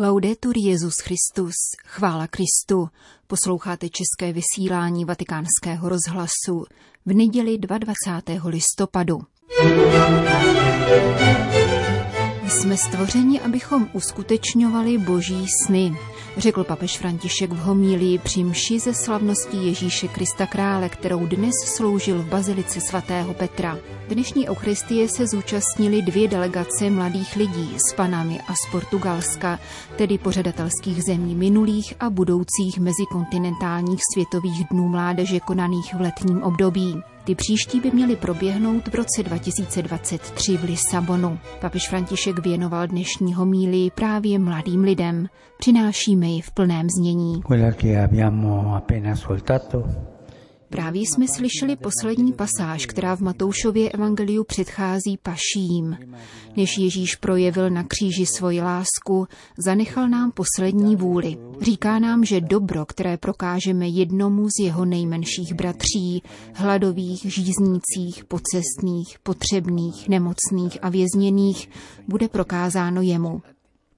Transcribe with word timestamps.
Laudetur 0.00 0.54
Jezus 0.56 0.94
Christus, 1.02 1.54
chvála 1.86 2.26
Kristu. 2.26 2.88
Posloucháte 3.26 3.88
české 3.88 4.32
vysílání 4.32 5.04
Vatikánského 5.04 5.88
rozhlasu 5.88 6.64
v 7.06 7.14
neděli 7.14 7.58
22. 7.58 8.48
listopadu. 8.48 9.20
Jsme 12.48 12.76
stvořeni, 12.76 13.40
abychom 13.40 13.88
uskutečňovali 13.92 14.98
boží 14.98 15.46
sny, 15.66 15.92
řekl 16.36 16.64
papež 16.64 16.98
František 16.98 17.52
v 17.52 17.58
homílii 17.58 18.18
při 18.18 18.44
mši 18.44 18.80
ze 18.80 18.94
slavností 18.94 19.66
Ježíše 19.66 20.08
Krista 20.08 20.46
Krále, 20.46 20.88
kterou 20.88 21.26
dnes 21.26 21.54
sloužil 21.76 22.22
v 22.22 22.26
bazilice 22.26 22.80
svatého 22.80 23.34
Petra. 23.34 23.78
Dnešní 24.08 24.48
Eucharistie 24.48 25.08
se 25.08 25.26
zúčastnili 25.26 26.02
dvě 26.02 26.28
delegace 26.28 26.90
mladých 26.90 27.36
lidí 27.36 27.76
z 27.88 27.92
Panamy 27.92 28.40
a 28.40 28.54
z 28.54 28.70
Portugalska, 28.72 29.58
tedy 29.96 30.18
pořadatelských 30.18 31.02
zemí 31.02 31.34
minulých 31.34 31.94
a 32.00 32.10
budoucích 32.10 32.78
mezikontinentálních 32.78 34.00
světových 34.14 34.68
dnů 34.70 34.88
mládeže 34.88 35.40
konaných 35.40 35.94
v 35.94 36.00
letním 36.00 36.42
období. 36.42 37.02
Ty 37.28 37.34
příští 37.34 37.80
by 37.80 37.90
měly 37.90 38.16
proběhnout 38.16 38.88
v 38.88 38.94
roce 38.94 39.22
2023 39.22 40.56
v 40.56 40.64
Lisabonu. 40.64 41.38
Papež 41.60 41.88
František 41.88 42.38
věnoval 42.38 42.86
dnešní 42.86 43.34
homílii 43.34 43.90
právě 43.90 44.38
mladým 44.38 44.80
lidem. 44.80 45.26
Přinášíme 45.58 46.26
ji 46.26 46.40
v 46.40 46.50
plném 46.50 46.86
znění. 46.98 47.42
Právě 50.68 51.02
jsme 51.02 51.28
slyšeli 51.28 51.76
poslední 51.76 52.32
pasáž, 52.32 52.86
která 52.86 53.16
v 53.16 53.20
Matoušově 53.20 53.90
evangeliu 53.90 54.44
předchází 54.44 55.18
paším. 55.22 55.98
Než 56.56 56.78
Ježíš 56.78 57.16
projevil 57.16 57.70
na 57.70 57.84
kříži 57.84 58.26
svoji 58.26 58.60
lásku, 58.60 59.26
zanechal 59.58 60.08
nám 60.08 60.32
poslední 60.32 60.96
vůli. 60.96 61.36
Říká 61.60 61.98
nám, 61.98 62.24
že 62.24 62.40
dobro, 62.40 62.86
které 62.86 63.16
prokážeme 63.16 63.88
jednomu 63.88 64.48
z 64.48 64.64
jeho 64.64 64.84
nejmenších 64.84 65.54
bratří, 65.54 66.22
hladových, 66.54 67.20
žíznících, 67.22 68.24
pocestných, 68.28 69.18
potřebných, 69.22 70.08
nemocných 70.08 70.78
a 70.82 70.88
vězněných, 70.88 71.70
bude 72.08 72.28
prokázáno 72.28 73.02
jemu. 73.02 73.42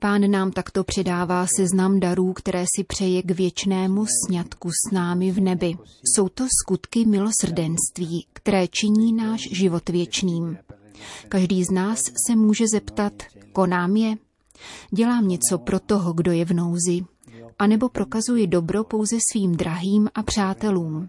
Pán 0.00 0.30
nám 0.30 0.52
takto 0.52 0.84
předává 0.84 1.46
seznam 1.56 2.00
darů, 2.00 2.32
které 2.32 2.64
si 2.76 2.84
přeje 2.84 3.22
k 3.22 3.30
věčnému 3.30 4.06
sňatku 4.06 4.70
s 4.70 4.92
námi 4.92 5.32
v 5.32 5.40
nebi. 5.40 5.74
Jsou 6.04 6.28
to 6.28 6.46
skutky 6.62 7.06
milosrdenství, 7.06 8.26
které 8.32 8.68
činí 8.68 9.12
náš 9.12 9.40
život 9.52 9.88
věčným. 9.88 10.58
Každý 11.28 11.64
z 11.64 11.70
nás 11.70 12.02
se 12.26 12.36
může 12.36 12.64
zeptat, 12.72 13.12
konám 13.52 13.96
je? 13.96 14.16
Dělám 14.90 15.28
něco 15.28 15.58
pro 15.58 15.80
toho, 15.80 16.12
kdo 16.12 16.32
je 16.32 16.44
v 16.44 16.52
nouzi, 16.52 17.00
anebo 17.58 17.88
prokazuji 17.88 18.46
dobro 18.46 18.84
pouze 18.84 19.16
svým 19.32 19.56
drahým 19.56 20.08
a 20.14 20.22
přátelům. 20.22 21.08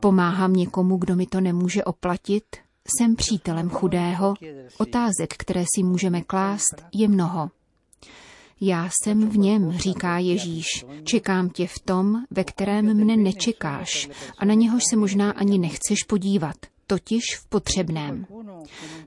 Pomáhám 0.00 0.52
někomu, 0.52 0.96
kdo 0.96 1.16
mi 1.16 1.26
to 1.26 1.40
nemůže 1.40 1.84
oplatit, 1.84 2.44
jsem 2.96 3.16
přítelem 3.16 3.70
chudého, 3.70 4.34
otázek, 4.78 5.34
které 5.36 5.64
si 5.74 5.82
můžeme 5.82 6.22
klást, 6.22 6.84
je 6.94 7.08
mnoho. 7.08 7.50
Já 8.60 8.88
jsem 8.88 9.28
v 9.28 9.38
něm, 9.38 9.72
říká 9.72 10.18
Ježíš. 10.18 10.66
Čekám 11.04 11.50
tě 11.50 11.66
v 11.66 11.78
tom, 11.78 12.22
ve 12.30 12.44
kterém 12.44 12.96
mne 12.96 13.16
nečekáš 13.16 14.08
a 14.38 14.44
na 14.44 14.54
něhož 14.54 14.82
se 14.90 14.96
možná 14.96 15.30
ani 15.30 15.58
nechceš 15.58 15.98
podívat, 16.06 16.56
totiž 16.86 17.22
v 17.38 17.48
potřebném. 17.48 18.26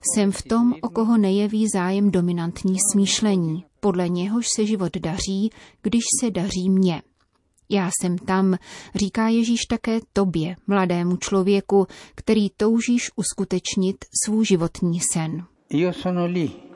Jsem 0.01 0.31
v 0.31 0.41
tom, 0.41 0.73
o 0.81 0.89
koho 0.89 1.17
nejeví 1.17 1.67
zájem 1.73 2.11
dominantní 2.11 2.75
smýšlení, 2.91 3.65
podle 3.79 4.09
něhož 4.09 4.47
se 4.55 4.65
život 4.65 4.97
daří, 4.97 5.49
když 5.81 6.01
se 6.19 6.31
daří 6.31 6.69
mně. 6.69 7.01
Já 7.69 7.89
jsem 8.01 8.17
tam, 8.17 8.57
říká 8.95 9.27
Ježíš 9.27 9.61
také 9.69 9.99
tobě, 10.13 10.55
mladému 10.67 11.17
člověku, 11.17 11.87
který 12.15 12.49
toužíš 12.57 13.11
uskutečnit 13.15 13.95
svůj 14.25 14.45
životní 14.45 14.99
sen. 15.13 15.45
Io 15.69 15.93
sono 15.93 16.25
lì 16.25 16.70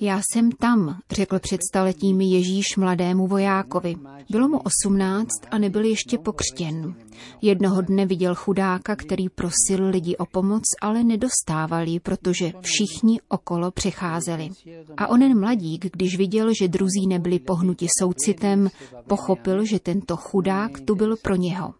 já 0.00 0.20
jsem 0.32 0.52
tam, 0.52 0.98
řekl 1.10 1.38
před 1.38 1.60
staletími 1.70 2.24
Ježíš 2.24 2.76
mladému 2.76 3.26
vojákovi. 3.26 3.96
Bylo 4.30 4.48
mu 4.48 4.58
osmnáct 4.58 5.40
a 5.50 5.58
nebyl 5.58 5.84
ještě 5.84 6.18
pokřtěn. 6.18 6.94
Jednoho 7.42 7.82
dne 7.82 8.06
viděl 8.06 8.34
chudáka, 8.34 8.96
který 8.96 9.28
prosil 9.28 9.88
lidi 9.88 10.16
o 10.16 10.26
pomoc, 10.26 10.62
ale 10.82 11.04
nedostával 11.04 11.88
ji, 11.88 12.00
protože 12.00 12.52
všichni 12.60 13.20
okolo 13.28 13.70
přecházeli. 13.70 14.48
A 14.96 15.06
onen 15.06 15.40
mladík, 15.40 15.86
když 15.92 16.16
viděl, 16.16 16.54
že 16.60 16.68
druzí 16.68 17.06
nebyli 17.08 17.38
pohnuti 17.38 17.86
soucitem, 17.98 18.70
pochopil, 19.06 19.64
že 19.64 19.78
tento 19.78 20.16
chudák 20.16 20.80
tu 20.80 20.94
byl 20.94 21.16
pro 21.22 21.36
něho. 21.36 21.74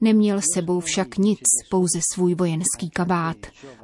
Neměl 0.00 0.40
sebou 0.54 0.80
však 0.80 1.18
nic, 1.18 1.40
pouze 1.70 2.00
svůj 2.14 2.34
vojenský 2.34 2.90
kabát. 2.90 3.36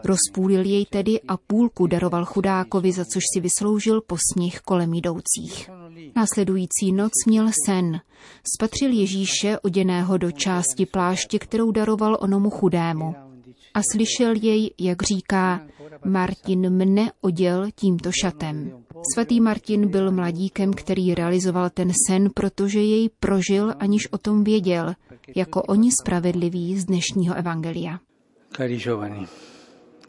Rozpůlil 0.04 0.64
jej 0.64 0.86
tedy 0.86 1.20
a 1.28 1.36
půlku 1.36 1.86
daroval 1.86 2.24
chudákovi, 2.24 2.92
za 2.92 3.04
což 3.04 3.22
si 3.34 3.40
vysloužil 3.40 4.00
posměch 4.00 4.60
kolem 4.60 4.94
jdoucích. 4.94 5.70
Následující 6.16 6.92
noc 6.92 7.12
měl 7.26 7.50
sen. 7.66 8.00
Spatřil 8.56 8.90
Ježíše 8.90 9.58
oděného 9.58 10.18
do 10.18 10.32
části 10.32 10.86
pláště, 10.86 11.38
kterou 11.38 11.70
daroval 11.70 12.18
onomu 12.20 12.50
chudému. 12.50 13.14
A 13.74 13.80
slyšel 13.92 14.34
jej, 14.42 14.74
jak 14.80 15.02
říká, 15.02 15.60
Martin 16.04 16.70
mne 16.70 17.12
oděl 17.20 17.66
tímto 17.74 18.12
šatem. 18.12 18.84
Svatý 19.12 19.40
Martin 19.40 19.88
byl 19.88 20.12
mladíkem, 20.12 20.72
který 20.72 21.14
realizoval 21.14 21.70
ten 21.70 21.92
sen, 22.08 22.30
protože 22.34 22.80
jej 22.80 23.10
prožil, 23.20 23.74
aniž 23.78 24.12
o 24.12 24.18
tom 24.18 24.44
věděl, 24.44 24.94
jako 25.36 25.62
oni 25.62 25.90
spravedliví 25.92 26.78
z 26.78 26.84
dnešního 26.84 27.34
evangelia. 27.34 27.98
Cari 28.56 28.76
giovani, 28.76 29.26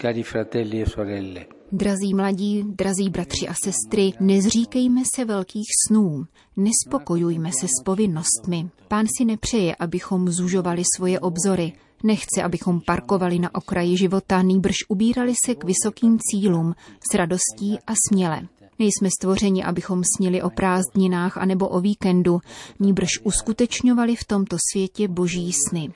cari 0.01 0.23
fratelli 0.23 0.81
e 0.81 0.85
sorelle. 0.85 1.45
Drazí 1.71 2.13
mladí, 2.13 2.63
drazí 2.67 3.09
bratři 3.09 3.47
a 3.47 3.53
sestry, 3.53 4.11
nezříkejme 4.19 5.01
se 5.15 5.25
velkých 5.25 5.67
snů, 5.87 6.25
nespokojujme 6.57 7.51
se 7.51 7.67
s 7.67 7.83
povinnostmi. 7.83 8.69
Pán 8.87 9.05
si 9.17 9.25
nepřeje, 9.25 9.75
abychom 9.75 10.29
zužovali 10.29 10.83
svoje 10.95 11.19
obzory, 11.19 11.73
nechce, 12.03 12.43
abychom 12.43 12.81
parkovali 12.81 13.39
na 13.39 13.55
okraji 13.55 13.97
života, 13.97 14.41
nýbrž 14.41 14.75
ubírali 14.89 15.33
se 15.45 15.55
k 15.55 15.63
vysokým 15.63 16.19
cílům 16.19 16.75
s 17.11 17.15
radostí 17.15 17.79
a 17.87 17.93
směle. 18.09 18.47
Nejsme 18.79 19.09
stvořeni, 19.19 19.63
abychom 19.63 20.03
sněli 20.17 20.41
o 20.41 20.49
prázdninách 20.49 21.37
anebo 21.37 21.67
o 21.67 21.79
víkendu, 21.79 22.41
níbrž 22.79 23.09
uskutečňovali 23.23 24.15
v 24.15 24.23
tomto 24.23 24.57
světě 24.71 25.07
boží 25.07 25.51
sny. 25.69 25.93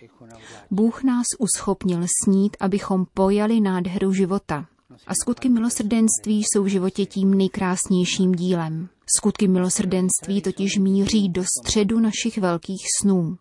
Bůh 0.71 1.03
nás 1.03 1.25
uschopnil 1.39 2.05
snít, 2.23 2.57
abychom 2.59 3.05
pojali 3.13 3.59
nádheru 3.59 4.13
života. 4.13 4.65
A 5.07 5.13
skutky 5.21 5.49
milosrdenství 5.49 6.43
jsou 6.43 6.63
v 6.63 6.67
životě 6.67 7.05
tím 7.05 7.33
nejkrásnějším 7.33 8.31
dílem. 8.31 8.89
Skutky 9.17 9.47
milosrdenství 9.47 10.41
totiž 10.41 10.77
míří 10.77 11.29
do 11.29 11.43
středu 11.43 11.99
našich 11.99 12.37
velkých 12.37 12.85
snů. 13.01 13.37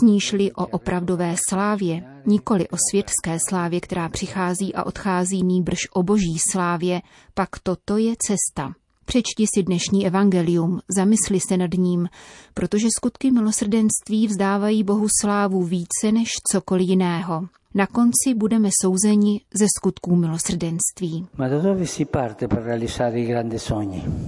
Sníšli 0.00 0.52
o 0.52 0.66
opravdové 0.66 1.34
slávě, 1.48 2.02
nikoli 2.26 2.68
o 2.68 2.76
světské 2.90 3.38
slávě, 3.48 3.80
která 3.80 4.08
přichází 4.08 4.74
a 4.74 4.84
odchází 4.84 5.42
nýbrž 5.44 5.78
o 5.94 6.02
boží 6.02 6.36
slávě, 6.52 7.00
pak 7.34 7.48
toto 7.62 7.96
je 7.96 8.14
cesta. 8.18 8.74
Přečti 9.04 9.46
si 9.54 9.62
dnešní 9.62 10.06
evangelium, 10.06 10.80
zamysli 10.96 11.40
se 11.48 11.56
nad 11.56 11.70
ním, 11.74 12.08
protože 12.54 12.86
skutky 12.96 13.30
milosrdenství 13.30 14.26
vzdávají 14.26 14.84
Bohu 14.84 15.06
slávu 15.20 15.62
více 15.62 16.12
než 16.12 16.28
cokoliv 16.50 16.88
jiného. 16.88 17.48
Na 17.74 17.86
konci 17.86 18.34
budeme 18.36 18.68
souzeni 18.82 19.40
ze 19.54 19.66
skutků 19.78 20.16
milosrdenství. 20.16 21.26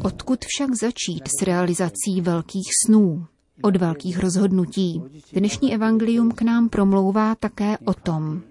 Odkud 0.04 0.44
však 0.44 0.70
začít 0.80 1.28
s 1.40 1.42
realizací 1.42 2.20
velkých 2.20 2.68
snů? 2.86 3.26
Od 3.62 3.76
velkých 3.76 4.18
rozhodnutí. 4.18 5.02
Dnešní 5.32 5.74
evangelium 5.74 6.32
k 6.32 6.42
nám 6.42 6.68
promlouvá 6.68 7.34
také 7.34 7.78
o 7.78 7.94
tom. 7.94 8.42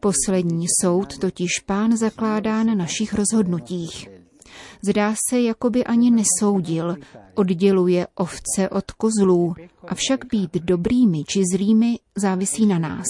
Poslední 0.00 0.66
soud 0.80 1.18
totiž 1.18 1.50
pán 1.66 1.96
zakládá 1.96 2.62
na 2.64 2.74
našich 2.74 3.14
rozhodnutích. 3.14 4.19
Zdá 4.82 5.14
se, 5.30 5.40
jako 5.40 5.70
by 5.70 5.84
ani 5.84 6.10
nesoudil, 6.10 6.96
odděluje 7.34 8.06
ovce 8.14 8.68
od 8.68 8.90
kozlů, 8.90 9.54
avšak 9.88 10.24
být 10.32 10.54
dobrými 10.54 11.24
či 11.24 11.42
zlými 11.54 11.98
závisí 12.16 12.66
na 12.66 12.78
nás. 12.78 13.06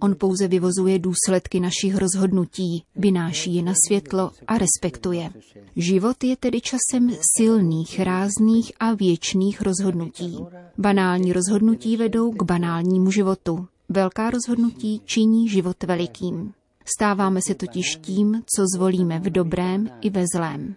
On 0.00 0.14
pouze 0.14 0.48
vyvozuje 0.48 0.98
důsledky 0.98 1.60
našich 1.60 1.96
rozhodnutí, 1.96 2.84
vynáší 2.96 3.54
je 3.54 3.62
na 3.62 3.72
světlo 3.86 4.30
a 4.46 4.58
respektuje. 4.58 5.30
Život 5.76 6.24
je 6.24 6.36
tedy 6.36 6.60
časem 6.60 7.10
silných, 7.36 8.00
rázných 8.00 8.72
a 8.80 8.94
věčných 8.94 9.60
rozhodnutí. 9.60 10.38
Banální 10.78 11.32
rozhodnutí 11.32 11.96
vedou 11.96 12.32
k 12.32 12.42
banálnímu 12.42 13.10
životu. 13.10 13.66
Velká 13.88 14.30
rozhodnutí 14.30 15.02
činí 15.04 15.48
život 15.48 15.84
velikým. 15.84 16.52
Stáváme 16.84 17.40
se 17.42 17.54
totiž 17.54 17.96
tím, 17.96 18.42
co 18.56 18.64
zvolíme 18.76 19.18
v 19.20 19.30
dobrém 19.30 19.88
i 20.00 20.10
ve 20.10 20.24
zlém. 20.36 20.74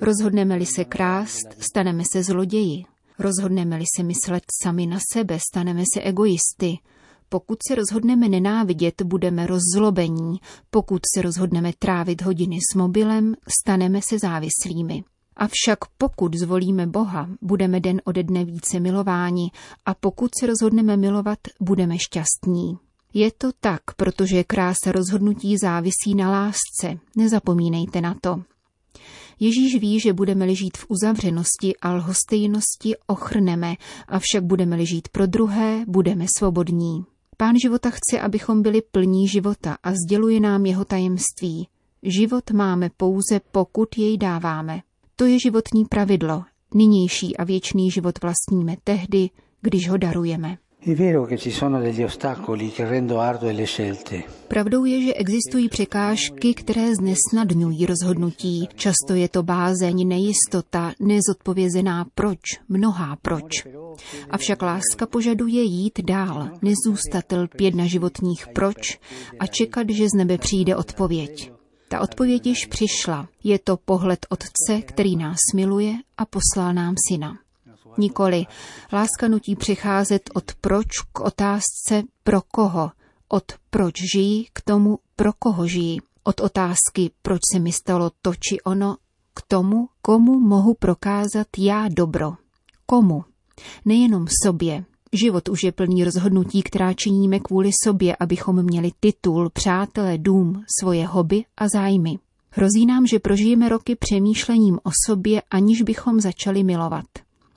Rozhodneme-li 0.00 0.66
se 0.66 0.84
krást, 0.84 1.46
staneme 1.58 2.02
se 2.12 2.22
zloději. 2.22 2.84
Rozhodneme-li 3.18 3.84
se 3.96 4.02
myslet 4.02 4.42
sami 4.62 4.86
na 4.86 4.98
sebe, 5.12 5.38
staneme 5.50 5.82
se 5.94 6.00
egoisty. 6.00 6.78
Pokud 7.28 7.58
se 7.68 7.74
rozhodneme 7.74 8.28
nenávidět, 8.28 9.02
budeme 9.02 9.46
rozzlobení. 9.46 10.36
Pokud 10.70 11.00
se 11.14 11.22
rozhodneme 11.22 11.72
trávit 11.78 12.22
hodiny 12.22 12.58
s 12.72 12.74
mobilem, 12.74 13.34
staneme 13.60 14.00
se 14.02 14.18
závislými. 14.18 15.04
Avšak 15.36 15.78
pokud 15.98 16.34
zvolíme 16.34 16.86
Boha, 16.86 17.28
budeme 17.42 17.80
den 17.80 18.00
ode 18.04 18.22
dne 18.22 18.44
více 18.44 18.80
milováni 18.80 19.50
a 19.86 19.94
pokud 19.94 20.30
se 20.40 20.46
rozhodneme 20.46 20.96
milovat, 20.96 21.38
budeme 21.60 21.98
šťastní. 21.98 22.78
Je 23.14 23.30
to 23.38 23.50
tak, 23.60 23.80
protože 23.96 24.44
krása 24.44 24.92
rozhodnutí 24.92 25.56
závisí 25.58 26.14
na 26.16 26.30
lásce. 26.30 26.98
Nezapomínejte 27.16 28.00
na 28.00 28.14
to. 28.20 28.42
Ježíš 29.40 29.80
ví, 29.80 30.00
že 30.00 30.12
budeme 30.12 30.54
žít 30.54 30.76
v 30.76 30.86
uzavřenosti 30.88 31.76
a 31.82 31.92
lhostejnosti 31.92 32.94
ochrneme, 33.06 33.74
avšak 34.08 34.44
budeme 34.44 34.86
žít 34.86 35.08
pro 35.08 35.26
druhé, 35.26 35.84
budeme 35.88 36.26
svobodní. 36.38 37.04
Pán 37.36 37.54
života 37.62 37.90
chce, 37.90 38.20
abychom 38.20 38.62
byli 38.62 38.82
plní 38.82 39.28
života 39.28 39.76
a 39.82 39.92
sděluje 39.92 40.40
nám 40.40 40.66
jeho 40.66 40.84
tajemství. 40.84 41.68
Život 42.02 42.50
máme 42.50 42.90
pouze, 42.96 43.40
pokud 43.52 43.98
jej 43.98 44.18
dáváme. 44.18 44.80
To 45.16 45.24
je 45.24 45.38
životní 45.38 45.84
pravidlo. 45.84 46.42
Nynější 46.74 47.36
a 47.36 47.44
věčný 47.44 47.90
život 47.90 48.14
vlastníme 48.22 48.76
tehdy, 48.84 49.30
když 49.60 49.88
ho 49.88 49.96
darujeme. 49.96 50.58
Pravdou 54.48 54.84
je, 54.84 55.02
že 55.02 55.14
existují 55.14 55.68
překážky, 55.68 56.54
které 56.54 56.94
znesnadňují 56.94 57.86
rozhodnutí. 57.86 58.68
Často 58.74 59.14
je 59.14 59.28
to 59.28 59.42
bázeň, 59.42 60.08
nejistota, 60.08 60.92
nezodpovězená 61.00 62.06
proč, 62.14 62.40
mnohá 62.68 63.16
proč. 63.22 63.66
Avšak 64.30 64.62
láska 64.62 65.06
požaduje 65.06 65.62
jít 65.62 66.00
dál, 66.00 66.50
nezůstat 66.62 67.32
lpět 67.32 67.74
na 67.74 67.86
životních 67.86 68.48
proč 68.48 69.00
a 69.38 69.46
čekat, 69.46 69.90
že 69.90 70.08
z 70.08 70.14
nebe 70.14 70.38
přijde 70.38 70.76
odpověď. 70.76 71.52
Ta 71.88 72.00
odpověď 72.00 72.46
již 72.46 72.66
přišla. 72.66 73.28
Je 73.44 73.58
to 73.58 73.76
pohled 73.76 74.26
Otce, 74.28 74.82
který 74.84 75.16
nás 75.16 75.38
miluje 75.54 75.94
a 76.18 76.24
poslal 76.26 76.74
nám 76.74 76.94
syna. 77.08 77.38
Nikoli. 77.98 78.44
Láska 78.92 79.28
nutí 79.28 79.56
přicházet 79.56 80.30
od 80.34 80.44
proč 80.60 80.86
k 81.12 81.20
otázce 81.20 82.02
pro 82.24 82.40
koho, 82.42 82.90
od 83.28 83.44
proč 83.70 83.94
žijí 84.14 84.48
k 84.52 84.60
tomu, 84.60 84.98
pro 85.16 85.32
koho 85.32 85.66
žijí. 85.66 86.00
Od 86.24 86.40
otázky, 86.40 87.10
proč 87.22 87.40
se 87.52 87.58
mi 87.58 87.72
stalo 87.72 88.10
to 88.22 88.34
či 88.34 88.60
ono, 88.60 88.96
k 89.34 89.42
tomu, 89.48 89.88
komu 90.02 90.40
mohu 90.40 90.74
prokázat 90.74 91.46
já 91.58 91.88
dobro. 91.88 92.32
Komu? 92.86 93.24
Nejenom 93.84 94.26
sobě. 94.42 94.84
Život 95.12 95.48
už 95.48 95.62
je 95.62 95.72
plný 95.72 96.04
rozhodnutí, 96.04 96.62
která 96.62 96.94
činíme 96.94 97.40
kvůli 97.40 97.70
sobě, 97.84 98.16
abychom 98.16 98.62
měli 98.62 98.90
titul, 99.00 99.50
přátelé, 99.50 100.18
dům, 100.18 100.64
svoje 100.80 101.06
hobby 101.06 101.44
a 101.56 101.68
zájmy. 101.68 102.18
Hrozí 102.50 102.86
nám, 102.86 103.06
že 103.06 103.18
prožijeme 103.18 103.68
roky 103.68 103.96
přemýšlením 103.96 104.78
o 104.82 104.90
sobě, 105.06 105.42
aniž 105.50 105.82
bychom 105.82 106.20
začali 106.20 106.64
milovat. 106.64 107.04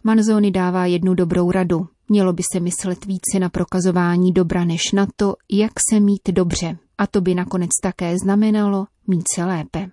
Manzoni 0.08 0.52
dává 0.52 0.86
jednu 0.86 1.14
dobrou 1.14 1.52
radu. 1.52 1.88
Mělo 2.10 2.34
by 2.34 2.44
se 2.54 2.60
myslet 2.60 3.06
více 3.06 3.40
na 3.40 3.50
prokazování 3.50 4.32
dobra 4.32 4.66
než 4.66 4.92
na 4.92 5.08
to, 5.16 5.36
jak 5.52 5.72
se 5.90 6.00
mít 6.00 6.22
dobře. 6.32 6.78
A 6.98 7.08
to 7.08 7.22
by 7.22 7.36
nakonec 7.36 7.70
také 7.84 8.18
znamenalo 8.18 8.88
mít 9.08 9.24
se 9.36 9.46
lépe. 9.46 9.90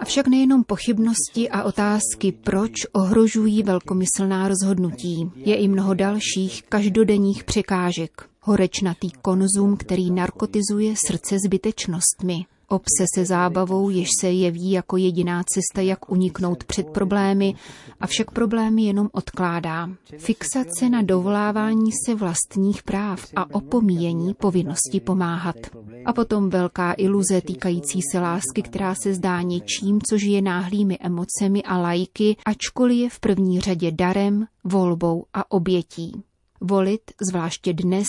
Avšak 0.00 0.26
nejenom 0.26 0.64
pochybnosti 0.64 1.50
a 1.50 1.62
otázky, 1.62 2.32
proč 2.32 2.72
ohrožují 2.92 3.62
velkomyslná 3.62 4.48
rozhodnutí. 4.48 5.30
Je 5.36 5.56
i 5.56 5.68
mnoho 5.68 5.94
dalších 5.94 6.62
každodenních 6.62 7.44
překážek. 7.44 8.28
Horečnatý 8.40 9.10
konzum, 9.22 9.76
který 9.76 10.10
narkotizuje 10.10 10.94
srdce 11.06 11.36
zbytečnostmi. 11.46 12.44
Obse 12.72 13.04
se 13.14 13.24
zábavou, 13.24 13.90
jež 13.90 14.08
se 14.20 14.30
jeví 14.30 14.70
jako 14.70 14.96
jediná 14.96 15.42
cesta, 15.44 15.80
jak 15.80 16.10
uniknout 16.10 16.64
před 16.64 16.90
problémy, 16.90 17.54
avšak 18.00 18.30
problémy 18.30 18.82
jenom 18.82 19.08
odkládá. 19.12 19.88
Fixace 20.18 20.88
na 20.90 21.02
dovolávání 21.02 21.90
se 22.06 22.14
vlastních 22.14 22.82
práv 22.82 23.26
a 23.36 23.54
opomíjení 23.54 24.34
povinnosti 24.34 25.00
pomáhat. 25.00 25.56
A 26.04 26.12
potom 26.12 26.50
velká 26.50 26.94
iluze 26.98 27.40
týkající 27.40 28.00
se 28.12 28.20
lásky, 28.20 28.62
která 28.62 28.94
se 28.94 29.14
zdá 29.14 29.42
něčím, 29.42 30.00
co 30.10 30.18
žije 30.18 30.42
náhlými 30.42 30.98
emocemi 31.00 31.62
a 31.62 31.78
lajky, 31.78 32.36
ačkoliv 32.44 32.98
je 32.98 33.10
v 33.10 33.20
první 33.20 33.60
řadě 33.60 33.90
darem, 33.92 34.46
volbou 34.64 35.24
a 35.34 35.50
obětí. 35.50 36.22
Volit, 36.64 37.00
zvláště 37.28 37.72
dnes, 37.72 38.06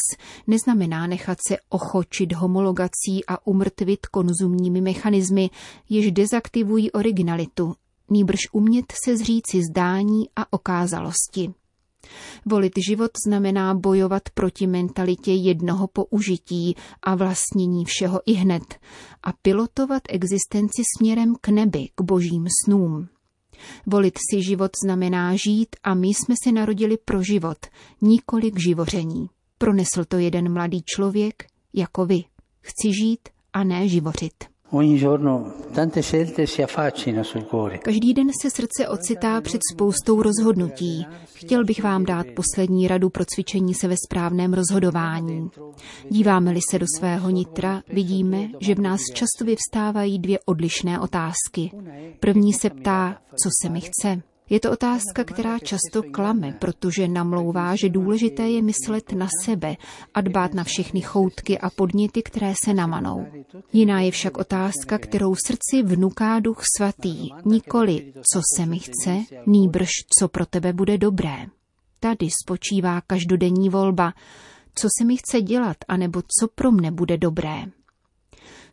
neznamená 0.47 1.07
nechat 1.07 1.38
se 1.47 1.57
ochočit 1.69 2.33
homologací 2.33 3.25
a 3.27 3.47
umrtvit 3.47 4.05
konzumními 4.05 4.81
mechanismy, 4.81 5.50
jež 5.89 6.11
dezaktivují 6.11 6.91
originalitu, 6.91 7.73
nýbrž 8.09 8.39
umět 8.51 8.85
se 9.03 9.17
zříci 9.17 9.61
zdání 9.63 10.29
a 10.35 10.53
okázalosti. 10.53 11.53
Volit 12.45 12.73
život 12.88 13.11
znamená 13.27 13.73
bojovat 13.73 14.29
proti 14.33 14.67
mentalitě 14.67 15.31
jednoho 15.33 15.88
použití 15.88 16.75
a 17.03 17.15
vlastnění 17.15 17.85
všeho 17.85 18.21
i 18.25 18.33
hned 18.33 18.79
a 19.23 19.33
pilotovat 19.41 20.01
existenci 20.09 20.81
směrem 20.97 21.35
k 21.41 21.50
nebi, 21.50 21.89
k 21.95 22.01
božím 22.01 22.47
snům. 22.65 23.07
Volit 23.86 24.18
si 24.31 24.44
život 24.44 24.71
znamená 24.86 25.36
žít 25.36 25.75
a 25.83 25.94
my 25.94 26.07
jsme 26.07 26.36
se 26.44 26.51
narodili 26.51 26.98
pro 27.06 27.24
život, 27.24 27.57
nikoli 28.01 28.51
k 28.51 28.60
živoření. 28.60 29.30
Pronesl 29.57 30.06
to 30.07 30.18
jeden 30.18 30.54
mladý 30.54 30.83
člověk 30.86 31.45
jako 31.74 32.06
vy. 32.06 32.24
Chci 32.62 32.94
žít 32.94 33.30
a 33.54 33.63
ne 33.63 33.88
živořit. 33.88 34.52
Každý 37.79 38.13
den 38.13 38.27
se 38.41 38.49
srdce 38.49 38.87
ocitá 38.87 39.41
před 39.41 39.61
spoustou 39.73 40.21
rozhodnutí. 40.21 41.05
Chtěl 41.33 41.63
bych 41.63 41.83
vám 41.83 42.05
dát 42.05 42.25
poslední 42.35 42.87
radu 42.87 43.09
pro 43.09 43.25
cvičení 43.25 43.73
se 43.73 43.87
ve 43.87 43.95
správném 44.05 44.53
rozhodování. 44.53 45.49
Díváme-li 46.09 46.59
se 46.69 46.79
do 46.79 46.85
svého 46.99 47.29
nitra, 47.29 47.81
vidíme, 47.87 48.49
že 48.59 48.75
v 48.75 48.79
nás 48.79 49.01
často 49.13 49.45
vyvstávají 49.45 50.19
dvě 50.19 50.39
odlišné 50.45 50.99
otázky. 50.99 51.71
První 52.19 52.53
se 52.53 52.69
ptá, 52.69 53.17
co 53.43 53.49
se 53.61 53.69
mi 53.69 53.81
chce. 53.81 54.32
Je 54.49 54.59
to 54.59 54.71
otázka, 54.71 55.23
která 55.23 55.59
často 55.59 56.03
klame, 56.12 56.51
protože 56.59 57.07
namlouvá, 57.07 57.75
že 57.75 57.89
důležité 57.89 58.50
je 58.50 58.62
myslet 58.62 59.12
na 59.12 59.27
sebe 59.43 59.75
a 60.13 60.21
dbát 60.21 60.53
na 60.53 60.63
všechny 60.63 61.01
choutky 61.01 61.59
a 61.59 61.69
podněty, 61.69 62.23
které 62.23 62.53
se 62.65 62.73
namanou. 62.73 63.25
Jiná 63.73 64.01
je 64.01 64.12
však 64.12 64.38
otázka, 64.38 64.97
kterou 64.97 65.35
srdci 65.35 65.83
vnuká 65.83 66.39
duch 66.39 66.62
svatý, 66.77 67.29
nikoli 67.45 68.13
co 68.33 68.41
se 68.55 68.65
mi 68.65 68.79
chce, 68.79 69.19
nýbrž 69.45 69.89
co 70.19 70.27
pro 70.27 70.45
tebe 70.45 70.73
bude 70.73 70.97
dobré. 70.97 71.45
Tady 72.00 72.29
spočívá 72.43 73.01
každodenní 73.01 73.69
volba, 73.69 74.13
co 74.75 74.88
se 74.97 75.05
mi 75.05 75.17
chce 75.17 75.41
dělat, 75.41 75.77
anebo 75.88 76.21
co 76.21 76.47
pro 76.55 76.71
mne 76.71 76.91
bude 76.91 77.17
dobré. 77.17 77.65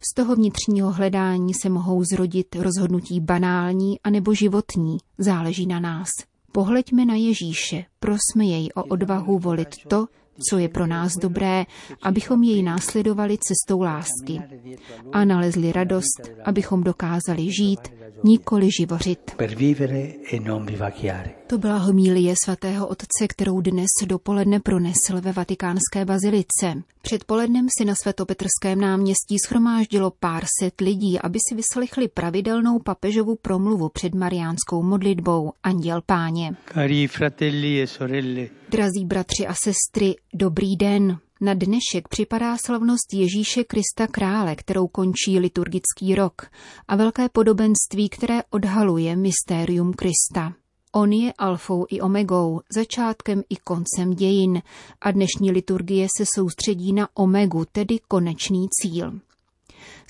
Z 0.03 0.15
toho 0.15 0.37
vnitřního 0.37 0.93
hledání 0.93 1.55
se 1.55 1.69
mohou 1.69 2.05
zrodit 2.05 2.57
rozhodnutí 2.57 3.21
banální 3.21 4.01
anebo 4.01 4.35
životní, 4.35 4.99
záleží 5.19 5.67
na 5.67 5.81
nás. 5.81 6.09
Pohleďme 6.53 7.05
na 7.05 7.15
Ježíše, 7.15 7.85
prosme 8.01 8.45
jej 8.45 8.69
o 8.75 8.85
odvahu 8.85 9.39
volit 9.39 9.69
to, 9.89 10.07
co 10.51 10.59
je 10.59 10.69
pro 10.69 10.87
nás 10.87 11.13
dobré, 11.17 11.67
abychom 12.03 12.43
jej 12.43 12.63
následovali 12.63 13.39
cestou 13.39 13.81
lásky 13.81 14.41
a 15.13 15.25
nalezli 15.25 15.73
radost, 15.73 16.31
abychom 16.45 16.83
dokázali 16.85 17.53
žít, 17.53 17.81
nikoli 18.25 18.69
živořit. 18.81 19.37
E 21.13 21.40
to 21.51 21.59
byla 21.59 21.79
homílie 21.79 22.35
svatého 22.45 22.87
otce, 22.87 23.29
kterou 23.29 23.61
dnes 23.61 23.87
dopoledne 24.07 24.61
pronesl 24.61 25.21
ve 25.21 25.33
vatikánské 25.33 26.05
bazilice. 26.05 26.83
Předpolednem 27.03 27.67
si 27.79 27.85
na 27.85 27.95
svatopetrském 27.95 28.81
náměstí 28.81 29.37
schromáždilo 29.47 30.13
pár 30.21 30.45
set 30.61 30.81
lidí, 30.81 31.19
aby 31.19 31.39
si 31.49 31.55
vyslechli 31.55 32.09
pravidelnou 32.09 32.79
papežovu 32.79 33.37
promluvu 33.43 33.89
před 33.89 34.15
mariánskou 34.15 34.83
modlitbou 34.83 35.53
Anděl 35.63 36.03
Páně. 36.07 36.57
Cari 36.75 37.09
fratelli 37.09 37.83
e 37.83 37.87
sorelle. 37.87 38.47
Drazí 38.69 39.05
bratři 39.05 39.47
a 39.47 39.55
sestry, 39.55 40.17
dobrý 40.35 40.77
den. 40.77 41.19
Na 41.41 41.55
dnešek 41.55 42.09
připadá 42.09 42.57
slavnost 42.67 43.15
Ježíše 43.15 43.65
Krista 43.65 44.07
Krále, 44.07 44.57
kterou 44.57 44.87
končí 44.89 45.39
liturgický 45.39 46.15
rok, 46.15 46.47
a 46.89 46.97
velké 46.97 47.29
podobenství, 47.29 48.09
které 48.09 48.41
odhaluje 48.51 49.17
mystérium 49.17 49.93
Krista. 49.93 50.61
On 50.93 51.13
je 51.13 51.33
alfou 51.33 51.87
i 51.91 52.01
omegou, 52.01 52.61
začátkem 52.75 53.43
i 53.49 53.57
koncem 53.57 54.15
dějin 54.15 54.63
a 55.01 55.11
dnešní 55.11 55.51
liturgie 55.51 56.07
se 56.17 56.25
soustředí 56.35 56.93
na 56.93 57.09
omegu, 57.15 57.65
tedy 57.73 57.99
konečný 58.09 58.69
cíl. 58.71 59.21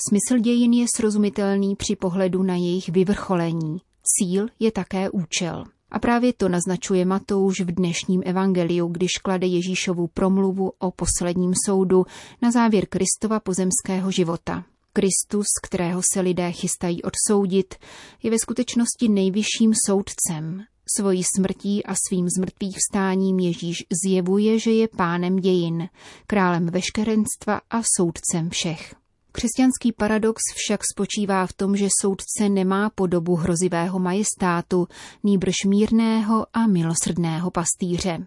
Smysl 0.09 0.39
dějin 0.39 0.73
je 0.73 0.87
srozumitelný 0.97 1.77
při 1.77 1.97
pohledu 1.97 2.43
na 2.43 2.55
jejich 2.55 2.89
vyvrcholení. 2.89 3.79
Cíl 4.03 4.47
je 4.59 4.73
také 4.73 5.11
účel. 5.11 5.65
A 5.91 5.99
právě 5.99 6.33
to 6.33 6.49
naznačuje 6.49 7.05
Matouš 7.05 7.61
v 7.61 7.73
dnešním 7.75 8.23
evangeliu, 8.27 8.89
když 8.89 9.11
klade 9.23 9.47
Ježíšovu 9.47 10.07
promluvu 10.07 10.73
o 10.79 10.91
posledním 10.91 11.53
soudu 11.67 12.07
na 12.43 12.51
závěr 12.51 12.87
Kristova 12.87 13.41
pozemského 13.41 14.11
života. 14.11 14.65
Kristus, 14.93 15.47
kterého 15.63 16.01
se 16.13 16.21
lidé 16.21 16.53
chystají 16.53 17.03
odsoudit, 17.03 17.75
je 18.23 18.31
ve 18.31 18.39
skutečnosti 18.39 19.09
nejvyšším 19.09 19.73
soudcem. 19.87 20.65
Svojí 20.97 21.23
smrtí 21.37 21.87
a 21.87 21.95
svým 22.09 22.29
zmrtvých 22.29 22.77
vstáním 22.79 23.39
Ježíš 23.39 23.77
zjevuje, 24.05 24.59
že 24.59 24.71
je 24.71 24.89
pánem 24.89 25.37
dějin, 25.37 25.89
králem 26.27 26.67
veškerenstva 26.67 27.61
a 27.71 27.81
soudcem 27.97 28.51
všech. 28.51 28.95
Křesťanský 29.33 29.93
paradox 29.93 30.43
však 30.55 30.81
spočívá 30.95 31.47
v 31.47 31.53
tom, 31.53 31.77
že 31.77 31.89
soudce 32.01 32.49
nemá 32.49 32.91
podobu 32.91 33.37
hrozivého 33.37 33.99
majestátu, 33.99 34.89
nýbrž 35.23 35.55
mírného 35.67 36.47
a 36.53 36.67
milosrdného 36.67 37.51
pastýře. 37.51 38.27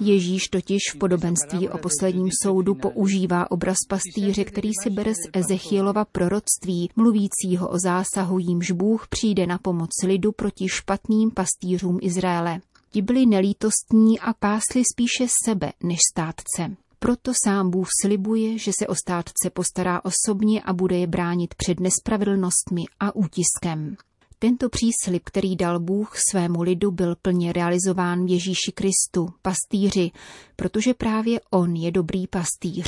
Ježíš 0.00 0.48
totiž 0.48 0.80
v 0.94 0.98
podobenství 0.98 1.68
o 1.68 1.78
posledním 1.78 2.28
soudu 2.42 2.74
používá 2.74 3.50
obraz 3.50 3.76
pastýře, 3.88 4.44
který 4.44 4.70
si 4.82 4.90
bere 4.90 5.12
z 5.14 5.30
Ezechielova 5.32 6.04
proroctví, 6.04 6.90
mluvícího 6.96 7.68
o 7.68 7.78
zásahu, 7.78 8.38
jímž 8.38 8.70
Bůh 8.70 9.06
přijde 9.08 9.46
na 9.46 9.58
pomoc 9.58 9.90
lidu 10.04 10.32
proti 10.32 10.68
špatným 10.68 11.30
pastýřům 11.30 11.98
Izraele. 12.02 12.60
Ti 12.90 13.02
byli 13.02 13.26
nelítostní 13.26 14.20
a 14.20 14.32
pásli 14.32 14.82
spíše 14.92 15.26
sebe 15.44 15.72
než 15.82 15.98
státce. 16.12 16.76
Proto 16.98 17.32
sám 17.44 17.70
Bůh 17.70 17.88
slibuje, 18.02 18.58
že 18.58 18.70
se 18.78 18.86
o 18.86 18.94
státce 18.94 19.50
postará 19.52 20.00
osobně 20.04 20.62
a 20.62 20.72
bude 20.72 20.98
je 20.98 21.06
bránit 21.06 21.54
před 21.54 21.80
nespravedlnostmi 21.80 22.82
a 23.00 23.16
útiskem. 23.16 23.96
Tento 24.44 24.68
příslip, 24.68 25.22
který 25.24 25.56
dal 25.56 25.80
Bůh 25.80 26.12
svému 26.30 26.62
lidu, 26.62 26.90
byl 26.90 27.16
plně 27.22 27.52
realizován 27.52 28.26
v 28.26 28.28
Ježíši 28.30 28.72
Kristu, 28.74 29.28
pastýři, 29.42 30.10
protože 30.56 30.94
právě 30.94 31.40
On 31.50 31.76
je 31.76 31.90
dobrý 31.90 32.26
pastýř. 32.26 32.86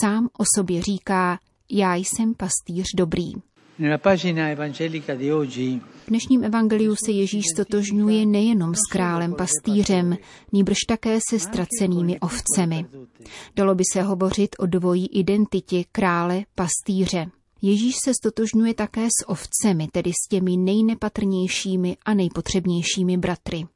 Sám 0.00 0.28
o 0.38 0.44
sobě 0.56 0.82
říká, 0.82 1.38
já 1.70 1.94
jsem 1.94 2.34
pastýř 2.34 2.84
dobrý. 2.96 3.32
V 6.06 6.08
dnešním 6.08 6.44
evangeliu 6.44 6.94
se 7.04 7.12
Ježíš 7.12 7.44
stotožňuje 7.54 8.26
nejenom 8.26 8.74
s 8.74 8.92
králem 8.92 9.34
pastýřem, 9.34 10.16
nýbrž 10.52 10.76
také 10.88 11.18
se 11.30 11.38
ztracenými 11.38 12.20
ovcemi. 12.20 12.86
Dalo 13.56 13.74
by 13.74 13.82
se 13.92 14.02
hovořit 14.02 14.56
o 14.58 14.66
dvojí 14.66 15.06
identitě 15.06 15.84
krále 15.92 16.44
pastýře. 16.54 17.37
Ježíš 17.62 17.96
se 18.04 18.14
stotožňuje 18.14 18.74
také 18.74 19.06
s 19.06 19.28
ovcemi, 19.28 19.88
tedy 19.92 20.10
s 20.10 20.28
těmi 20.28 20.56
nejnepatrnějšími 20.56 21.96
a 22.04 22.14
nejpotřebnějšími 22.14 23.16
bratry. 23.16 23.66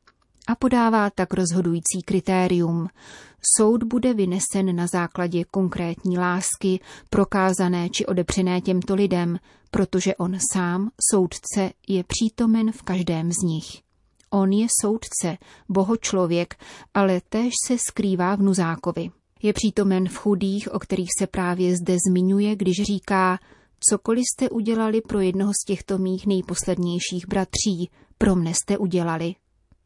A 0.47 0.55
podává 0.55 1.11
tak 1.11 1.35
rozhodující 1.35 2.03
kritérium. 2.05 2.89
Soud 3.57 3.83
bude 3.83 4.15
vynesen 4.15 4.77
na 4.77 4.87
základě 4.87 5.45
konkrétní 5.45 6.19
lásky, 6.19 6.81
prokázané 7.11 7.89
či 7.91 8.07
odepřené 8.07 8.61
těmto 8.61 8.95
lidem, 8.95 9.39
protože 9.71 10.17
on 10.17 10.39
sám, 10.53 10.91
soudce, 11.13 11.71
je 11.89 12.05
přítomen 12.05 12.73
v 12.73 12.83
každém 12.83 13.33
z 13.33 13.43
nich. 13.43 13.83
On 14.31 14.53
je 14.53 14.67
soudce, 14.83 15.39
bohočlověk, 15.69 16.55
ale 16.95 17.21
též 17.29 17.53
se 17.67 17.77
skrývá 17.79 18.37
v 18.37 18.43
Nuzákovi. 18.43 19.11
Je 19.43 19.53
přítomen 19.53 20.09
v 20.09 20.17
chudých, 20.17 20.75
o 20.75 20.79
kterých 20.79 21.09
se 21.19 21.27
právě 21.27 21.77
zde 21.77 21.97
zmiňuje, 22.09 22.57
když 22.57 22.83
říká, 22.83 23.39
cokoliv 23.91 24.25
jste 24.27 24.51
udělali 24.51 25.01
pro 25.01 25.21
jednoho 25.21 25.53
z 25.63 25.65
těchto 25.67 25.99
mých 25.99 26.27
nejposlednějších 26.27 27.29
bratří, 27.29 27.91
pro 28.19 28.37
mne 28.37 28.55
jste 28.55 28.79
udělali. 28.79 29.35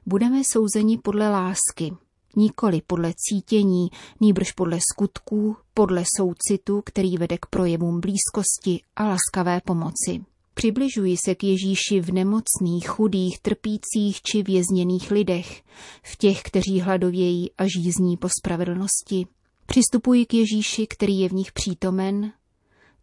Budeme 0.06 0.42
souzeni 0.52 0.98
podle 0.98 1.30
lásky, 1.30 1.92
nikoli 2.36 2.82
podle 2.86 3.12
cítění, 3.16 3.88
nýbrž 4.20 4.52
podle 4.52 4.78
skutků, 4.92 5.56
podle 5.74 6.04
soucitu, 6.16 6.82
který 6.84 7.16
vede 7.16 7.38
k 7.38 7.46
projevům 7.46 8.00
blízkosti 8.00 8.80
a 8.96 9.04
laskavé 9.08 9.60
pomoci. 9.64 10.24
Přibližuji 10.54 11.16
se 11.24 11.34
k 11.34 11.44
Ježíši 11.44 12.00
v 12.00 12.12
nemocných, 12.12 12.88
chudých, 12.88 13.38
trpících 13.40 14.22
či 14.22 14.42
vězněných 14.42 15.10
lidech, 15.10 15.62
v 16.02 16.16
těch, 16.16 16.42
kteří 16.42 16.80
hladovějí 16.80 17.50
a 17.58 17.64
žízní 17.66 18.16
po 18.16 18.28
spravedlnosti. 18.40 19.26
Přistupuji 19.66 20.26
k 20.26 20.34
Ježíši, 20.34 20.86
který 20.86 21.20
je 21.20 21.28
v 21.28 21.32
nich 21.32 21.52
přítomen, 21.52 22.32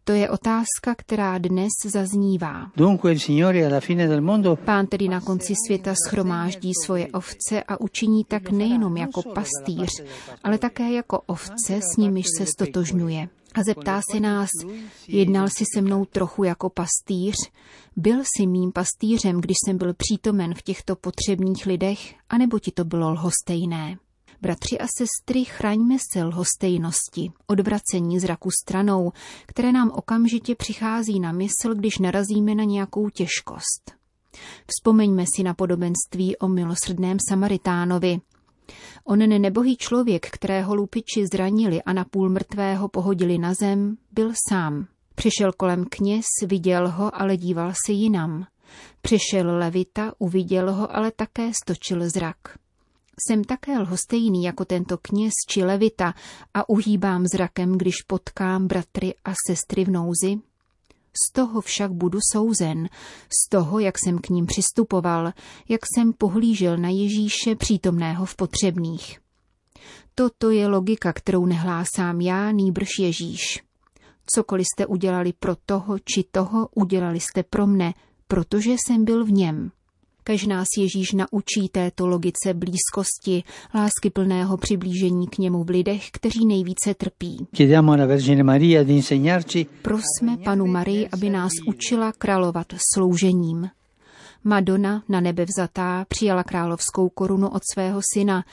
to 0.04 0.12
je 0.12 0.30
otázka, 0.30 0.94
která 0.96 1.38
dnes 1.38 1.70
zaznívá. 1.86 2.70
Pán 4.56 4.86
tedy 4.86 5.08
na 5.08 5.20
konci 5.20 5.54
světa 5.66 5.94
schromáždí 6.08 6.72
svoje 6.84 7.06
ovce 7.06 7.62
a 7.62 7.80
učiní 7.80 8.24
tak 8.24 8.50
nejenom 8.50 8.96
jako 8.96 9.22
pastýř, 9.22 10.02
ale 10.44 10.58
také 10.58 10.92
jako 10.92 11.20
ovce, 11.20 11.80
s 11.80 11.96
nimiž 11.96 12.26
se 12.38 12.46
stotožňuje. 12.46 13.28
A 13.54 13.62
zeptá 13.62 14.00
se 14.12 14.20
nás, 14.20 14.50
jednal 15.08 15.48
jsi 15.48 15.64
se 15.74 15.80
mnou 15.80 16.04
trochu 16.04 16.44
jako 16.44 16.70
pastýř? 16.70 17.36
Byl 17.96 18.20
jsi 18.20 18.46
mým 18.46 18.72
pastýřem, 18.72 19.40
když 19.40 19.56
jsem 19.64 19.78
byl 19.78 19.94
přítomen 19.94 20.54
v 20.54 20.62
těchto 20.62 20.96
potřebných 20.96 21.66
lidech, 21.66 22.14
anebo 22.28 22.58
ti 22.58 22.70
to 22.70 22.84
bylo 22.84 23.10
lhostejné? 23.10 23.96
Bratři 24.42 24.78
a 24.78 24.86
sestry, 24.98 25.44
chraňme 25.44 25.96
se 26.12 26.24
lhostejnosti, 26.24 27.32
odvracení 27.46 28.20
zraku 28.20 28.48
stranou, 28.62 29.12
které 29.46 29.72
nám 29.72 29.90
okamžitě 29.90 30.54
přichází 30.54 31.20
na 31.20 31.32
mysl, 31.32 31.74
když 31.74 31.98
narazíme 31.98 32.54
na 32.54 32.64
nějakou 32.64 33.08
těžkost. 33.08 33.92
Vzpomeňme 34.66 35.24
si 35.36 35.42
na 35.42 35.54
podobenství 35.54 36.36
o 36.36 36.48
milosrdném 36.48 37.16
Samaritánovi. 37.28 38.20
Onen 39.04 39.42
nebohý 39.42 39.76
člověk, 39.76 40.30
kterého 40.30 40.74
lupiči 40.74 41.26
zranili 41.32 41.82
a 41.82 41.92
na 41.92 42.04
půl 42.04 42.30
mrtvého 42.30 42.88
pohodili 42.88 43.38
na 43.38 43.54
zem, 43.54 43.96
byl 44.12 44.32
sám. 44.48 44.86
Přišel 45.14 45.52
kolem 45.52 45.84
kněz, 45.90 46.24
viděl 46.46 46.90
ho, 46.90 47.20
ale 47.20 47.36
díval 47.36 47.72
se 47.86 47.92
jinam. 47.92 48.46
Přišel 49.02 49.56
levita, 49.58 50.12
uviděl 50.18 50.72
ho, 50.72 50.96
ale 50.96 51.12
také 51.16 51.50
stočil 51.62 52.10
zrak. 52.10 52.36
Jsem 53.18 53.44
také 53.44 53.78
lhostejný 53.78 54.44
jako 54.44 54.64
tento 54.64 54.98
kněz 54.98 55.32
či 55.48 55.64
levita 55.64 56.14
a 56.54 56.68
uhýbám 56.68 57.26
zrakem, 57.26 57.78
když 57.78 57.94
potkám 58.06 58.66
bratry 58.66 59.14
a 59.24 59.32
sestry 59.48 59.84
v 59.84 59.90
nouzi? 59.90 60.40
Z 61.28 61.32
toho 61.32 61.60
však 61.60 61.92
budu 61.92 62.18
souzen, 62.32 62.88
z 63.44 63.48
toho, 63.50 63.78
jak 63.78 63.94
jsem 63.98 64.18
k 64.18 64.28
ním 64.28 64.46
přistupoval, 64.46 65.32
jak 65.68 65.80
jsem 65.86 66.12
pohlížel 66.12 66.76
na 66.76 66.88
Ježíše 66.88 67.54
přítomného 67.56 68.26
v 68.26 68.36
potřebných. 68.36 69.18
Toto 70.14 70.50
je 70.50 70.66
logika, 70.66 71.12
kterou 71.12 71.46
nehlásám 71.46 72.20
já, 72.20 72.50
nýbrž 72.50 72.88
Ježíš. 73.00 73.62
Cokoliv 74.26 74.66
jste 74.66 74.86
udělali 74.86 75.32
pro 75.32 75.56
toho 75.66 75.98
či 75.98 76.24
toho, 76.30 76.68
udělali 76.74 77.20
jste 77.20 77.42
pro 77.42 77.66
mne, 77.66 77.94
protože 78.28 78.70
jsem 78.72 79.04
byl 79.04 79.24
v 79.24 79.32
něm. 79.32 79.70
Kež 80.24 80.46
nás 80.46 80.68
Ježíš 80.78 81.12
naučí 81.12 81.68
této 81.72 82.06
logice 82.06 82.54
blízkosti, 82.54 83.44
lásky 83.74 84.10
plného 84.10 84.56
přiblížení 84.56 85.26
k 85.26 85.38
němu 85.38 85.64
v 85.64 85.70
lidech, 85.70 86.10
kteří 86.10 86.46
nejvíce 86.46 86.94
trpí. 86.94 87.46
Prosme 89.82 90.36
panu 90.44 90.66
Marii, 90.66 91.08
aby 91.08 91.30
nás 91.30 91.50
učila 91.66 92.12
královat 92.12 92.66
sloužením. 92.94 93.70
Madonna, 94.44 95.02
na 95.08 95.20
nebe 95.20 95.44
vzatá, 95.44 96.04
přijala 96.08 96.42
královskou 96.44 97.08
korunu 97.08 97.48
od 97.48 97.62
svého 97.72 98.00
syna, 98.14 98.44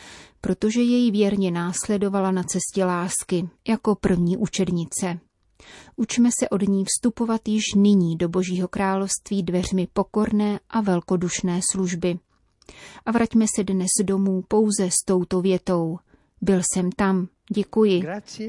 protože 0.41 0.81
jej 0.81 1.11
věrně 1.11 1.51
následovala 1.51 2.31
na 2.31 2.43
cestě 2.43 2.85
lásky 2.85 3.49
jako 3.67 3.95
první 3.95 4.37
učednice. 4.37 5.19
Učme 5.95 6.29
se 6.39 6.49
od 6.49 6.61
ní 6.61 6.85
vstupovat 6.85 7.47
již 7.47 7.63
nyní 7.75 8.17
do 8.17 8.29
Božího 8.29 8.67
království 8.67 9.43
dveřmi 9.43 9.87
pokorné 9.93 10.59
a 10.69 10.81
velkodušné 10.81 11.59
služby. 11.71 12.19
A 13.05 13.11
vraťme 13.11 13.45
se 13.55 13.63
dnes 13.63 13.89
domů 14.03 14.43
pouze 14.47 14.85
s 14.85 15.05
touto 15.05 15.41
větou. 15.41 15.97
Byl 16.41 16.61
jsem 16.73 16.91
tam, 16.91 17.27
děkuji, 17.53 18.01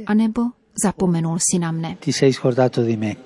anebo 0.07 0.43
zapomenul 0.85 1.39
si 1.39 1.59
na 1.59 1.73
mne. 1.73 1.97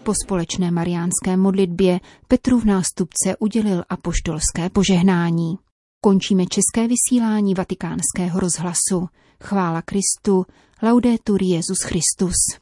Po 0.02 0.12
společné 0.25 0.71
mariánské 0.71 1.37
modlitbě 1.37 2.00
Petru 2.28 2.61
v 2.61 2.64
nástupce 2.64 3.37
udělil 3.38 3.85
apoštolské 3.88 4.71
požehnání. 4.73 5.59
Končíme 6.00 6.45
české 6.47 6.88
vysílání 6.88 7.55
vatikánského 7.55 8.40
rozhlasu. 8.40 9.09
Chvála 9.45 9.83
Kristu, 9.83 10.47
laudetur 10.83 11.43
Jezus 11.43 11.78
Christus. 11.83 12.59